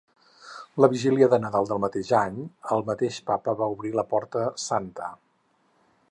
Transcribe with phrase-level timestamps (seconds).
[0.83, 2.39] La vigília de Nadal del mateix any,
[2.77, 5.11] el mateix Papa va obrir la Porta Santa.